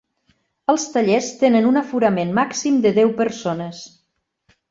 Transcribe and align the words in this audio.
Els 0.71 0.85
tallers 0.93 1.27
tenen 1.41 1.67
un 1.73 1.77
aforament 1.83 2.33
màxim 2.39 2.81
de 2.87 2.95
deu 2.97 3.13
persones. 3.23 3.85